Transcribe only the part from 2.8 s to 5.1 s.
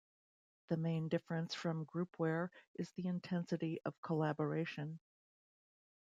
the intensity of collaboration.